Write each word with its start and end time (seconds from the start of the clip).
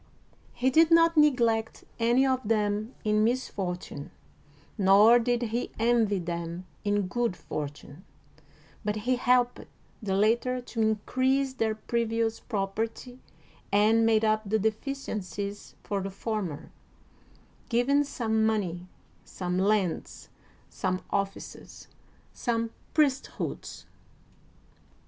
He 0.53 0.71
did 0.71 0.89
not 0.89 1.15
neglect 1.15 1.83
any 1.99 2.25
of 2.25 2.41
them 2.43 2.95
in 3.03 3.23
misfortune, 3.23 4.09
nor 4.75 5.19
did 5.19 5.43
he 5.53 5.69
envy 5.77 6.17
them 6.17 6.65
in 6.83 7.03
good 7.05 7.37
fortune, 7.37 8.03
but 8.83 8.95
he 8.95 9.15
helped 9.17 9.59
the 10.01 10.15
latter 10.15 10.59
to 10.59 10.81
in 10.81 10.95
crease 11.05 11.53
their 11.53 11.75
previous 11.75 12.39
property 12.39 13.19
and 13.71 14.03
made 14.03 14.25
up 14.25 14.41
the 14.49 14.57
deficiencies 14.57 15.75
for 15.83 16.01
the 16.01 16.09
former, 16.09 16.71
giving 17.69 18.03
some 18.03 18.43
money, 18.43 18.87
some 19.23 19.59
lands, 19.59 20.29
some 20.67 21.03
offices, 21.11 21.87
some 22.33 22.71
priesthoods. 22.95 23.85